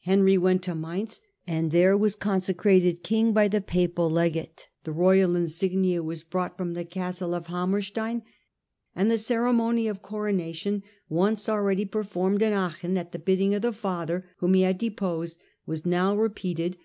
[0.00, 5.34] Henry went to Mainz, and there was consecrated king by the papal legate; the royal
[5.34, 8.20] insignia were brought Coronation ^^^*^® castlo of Hammerstoiu
[8.94, 13.18] and the cere jL^^^sT" ^^^y of coronation, once already performed ^^^ in Aachen at the
[13.18, 16.76] bidding of the father whom he had deposed, was now repeated.